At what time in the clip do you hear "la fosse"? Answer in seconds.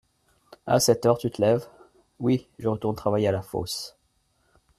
3.31-3.95